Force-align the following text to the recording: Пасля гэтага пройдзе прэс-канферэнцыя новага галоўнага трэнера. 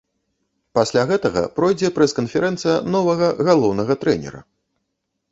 Пасля 0.77 1.01
гэтага 1.09 1.41
пройдзе 1.59 1.89
прэс-канферэнцыя 1.97 2.77
новага 2.95 3.27
галоўнага 3.51 3.93
трэнера. 4.05 4.41